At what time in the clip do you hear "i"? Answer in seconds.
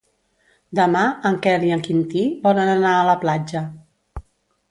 1.67-1.69